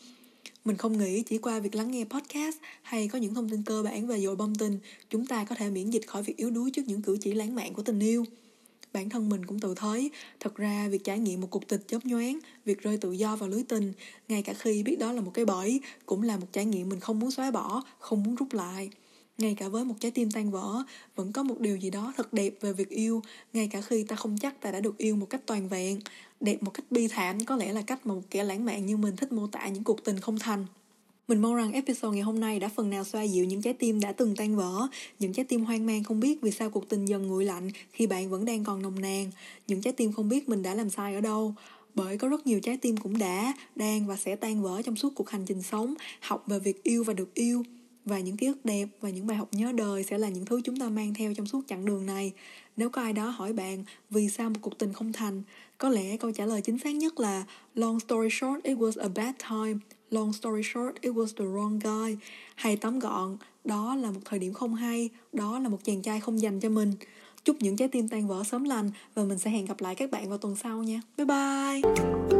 Mình 0.64 0.76
không 0.76 0.99
nghĩ 0.99 1.23
chỉ 1.23 1.38
qua 1.38 1.61
việc 1.61 1.75
lắng 1.75 1.90
nghe 1.90 2.05
podcast 2.05 2.57
hay 2.83 3.09
có 3.09 3.19
những 3.19 3.35
thông 3.35 3.49
tin 3.49 3.62
cơ 3.62 3.83
bản 3.83 4.07
về 4.07 4.21
dội 4.21 4.37
bom 4.37 4.55
tình, 4.55 4.79
chúng 5.11 5.26
ta 5.26 5.45
có 5.45 5.55
thể 5.55 5.71
miễn 5.71 5.90
dịch 5.90 6.07
khỏi 6.07 6.23
việc 6.23 6.37
yếu 6.37 6.50
đuối 6.50 6.71
trước 6.71 6.83
những 6.87 7.02
cử 7.02 7.17
chỉ 7.21 7.33
lãng 7.33 7.55
mạn 7.55 7.75
của 7.75 7.83
tình 7.83 8.00
yêu 8.00 8.25
bản 8.92 9.09
thân 9.09 9.28
mình 9.28 9.47
cũng 9.47 9.59
tự 9.59 9.75
thấy. 9.75 10.11
Thật 10.40 10.56
ra, 10.56 10.88
việc 10.88 11.04
trải 11.04 11.18
nghiệm 11.18 11.40
một 11.40 11.49
cuộc 11.50 11.68
tình 11.68 11.80
chớp 11.87 12.06
nhoáng, 12.06 12.38
việc 12.64 12.82
rơi 12.82 12.97
tự 12.97 13.12
do 13.12 13.37
vào 13.37 13.49
lưới 13.49 13.62
tình, 13.62 13.92
ngay 14.28 14.42
cả 14.42 14.54
khi 14.54 14.82
biết 14.82 14.99
đó 14.99 15.12
là 15.12 15.20
một 15.20 15.30
cái 15.35 15.44
bẫy, 15.44 15.80
cũng 16.06 16.23
là 16.23 16.37
một 16.37 16.47
trải 16.52 16.64
nghiệm 16.64 16.88
mình 16.88 17.00
không 17.00 17.18
muốn 17.18 17.30
xóa 17.30 17.50
bỏ, 17.50 17.82
không 17.99 18.23
muốn 18.23 18.35
rút 18.35 18.52
lại. 18.52 18.90
Ngay 19.38 19.54
cả 19.59 19.68
với 19.68 19.85
một 19.85 19.94
trái 20.00 20.11
tim 20.11 20.30
tan 20.30 20.50
vỡ, 20.50 20.82
vẫn 21.16 21.32
có 21.32 21.42
một 21.42 21.61
điều 21.61 21.76
gì 21.76 21.90
đó 21.90 22.12
thật 22.16 22.32
đẹp 22.32 22.54
về 22.61 22.73
việc 22.73 22.88
yêu, 22.88 23.23
ngay 23.52 23.68
cả 23.73 23.80
khi 23.80 24.04
ta 24.04 24.16
không 24.16 24.38
chắc 24.38 24.61
ta 24.61 24.70
đã 24.70 24.80
được 24.80 24.99
yêu 24.99 25.16
một 25.16 25.26
cách 25.30 25.40
toàn 25.47 25.68
vẹn. 25.68 26.00
Đẹp 26.40 26.62
một 26.62 26.70
cách 26.70 26.85
bi 26.90 27.09
thảm 27.09 27.44
có 27.44 27.56
lẽ 27.56 27.73
là 27.73 27.82
cách 27.82 28.06
mà 28.06 28.14
một 28.14 28.23
kẻ 28.30 28.44
lãng 28.44 28.64
mạn 28.64 28.87
như 28.87 28.97
mình 28.97 29.16
thích 29.16 29.32
mô 29.32 29.47
tả 29.47 29.68
những 29.68 29.85
cuộc 29.85 30.04
tình 30.04 30.20
không 30.20 30.38
thành 30.38 30.66
mình 31.31 31.43
mong 31.43 31.55
rằng 31.55 31.73
episode 31.73 32.15
ngày 32.15 32.23
hôm 32.23 32.41
nay 32.41 32.61
đã 32.61 32.69
phần 32.69 32.91
nào 32.91 33.05
xoa 33.05 33.23
dịu 33.23 33.45
những 33.45 33.63
trái 33.63 33.73
tim 33.73 34.01
đã 34.01 34.13
từng 34.13 34.37
tan 34.37 34.57
vỡ, 34.57 34.89
những 35.19 35.33
trái 35.33 35.45
tim 35.45 35.65
hoang 35.65 35.87
mang 35.87 36.05
không 36.05 36.21
biết 36.21 36.43
vì 36.43 36.51
sao 36.51 36.71
cuộc 36.71 36.89
tình 36.89 37.05
dần 37.05 37.27
nguội 37.27 37.45
lạnh 37.45 37.71
khi 37.93 38.07
bạn 38.07 38.31
vẫn 38.31 38.45
đang 38.45 38.65
còn 38.65 38.83
nồng 38.83 39.01
nàn, 39.01 39.31
những 39.67 39.83
trái 39.83 39.93
tim 39.93 40.13
không 40.13 40.29
biết 40.29 40.49
mình 40.49 40.63
đã 40.63 40.75
làm 40.75 40.91
sai 40.91 41.15
ở 41.15 41.21
đâu. 41.21 41.55
Bởi 41.95 42.19
có 42.19 42.29
rất 42.29 42.47
nhiều 42.47 42.61
trái 42.61 42.77
tim 42.77 42.97
cũng 42.97 43.19
đã, 43.19 43.53
đang 43.77 44.07
và 44.07 44.17
sẽ 44.17 44.37
tan 44.37 44.63
vỡ 44.63 44.83
trong 44.83 44.97
suốt 44.97 45.13
cuộc 45.15 45.31
hành 45.31 45.45
trình 45.47 45.63
sống, 45.63 45.95
học 46.21 46.45
về 46.47 46.59
việc 46.59 46.83
yêu 46.83 47.05
và 47.05 47.13
được 47.13 47.35
yêu. 47.35 47.63
Và 48.04 48.19
những 48.19 48.37
ký 48.37 48.47
ức 48.47 48.64
đẹp 48.64 48.88
và 49.00 49.11
những 49.11 49.26
bài 49.26 49.37
học 49.37 49.49
nhớ 49.52 49.73
đời 49.73 50.02
sẽ 50.02 50.19
là 50.19 50.28
những 50.28 50.45
thứ 50.45 50.61
chúng 50.64 50.76
ta 50.76 50.88
mang 50.88 51.14
theo 51.14 51.35
trong 51.35 51.47
suốt 51.47 51.61
chặng 51.69 51.85
đường 51.85 52.07
này. 52.07 52.33
Nếu 52.76 52.90
có 52.90 53.02
ai 53.02 53.12
đó 53.12 53.28
hỏi 53.28 53.52
bạn 53.52 53.85
vì 54.11 54.28
sao 54.28 54.50
một 54.50 54.59
cuộc 54.61 54.78
tình 54.78 54.92
không 54.92 55.12
thành, 55.12 55.42
có 55.78 55.88
lẽ 55.88 56.16
câu 56.16 56.33
trả 56.33 56.47
lời 56.47 56.61
chính 56.61 56.78
xác 56.78 56.95
nhất 56.95 57.21
là 57.21 57.45
Long 57.75 58.00
story 58.00 58.28
short, 58.30 58.62
it 58.62 58.78
was 58.78 59.02
a 59.02 59.09
bad 59.09 59.35
time. 59.50 59.78
Long 60.11 60.33
story 60.33 60.62
short, 60.62 61.00
it 61.00 61.12
was 61.12 61.26
the 61.37 61.45
wrong 61.45 61.78
guy. 61.78 62.16
Hay 62.54 62.76
tóm 62.76 62.99
gọn, 62.99 63.37
đó 63.64 63.95
là 63.95 64.11
một 64.11 64.21
thời 64.25 64.38
điểm 64.38 64.52
không 64.52 64.75
hay, 64.75 65.11
đó 65.33 65.59
là 65.59 65.69
một 65.69 65.78
chàng 65.85 66.02
trai 66.02 66.21
không 66.21 66.40
dành 66.40 66.61
cho 66.61 66.69
mình. 66.69 66.92
Chúc 67.45 67.57
những 67.61 67.76
trái 67.76 67.88
tim 67.88 68.09
tan 68.09 68.28
vỡ 68.28 68.45
sớm 68.45 68.64
lành 68.64 68.90
và 69.14 69.25
mình 69.25 69.38
sẽ 69.38 69.50
hẹn 69.50 69.66
gặp 69.66 69.80
lại 69.80 69.95
các 69.95 70.11
bạn 70.11 70.28
vào 70.28 70.38
tuần 70.38 70.57
sau 70.57 70.83
nha. 70.83 71.00
Bye 71.16 71.26
bye! 71.26 72.39